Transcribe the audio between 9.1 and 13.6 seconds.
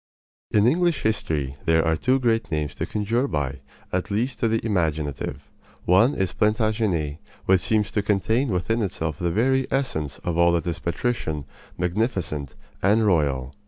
the very essence of all that is patrician, magnificent, and royal.